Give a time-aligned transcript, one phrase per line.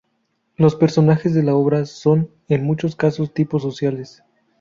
[0.55, 4.23] Los personajes de la obra son en muchos casos tipos sociales.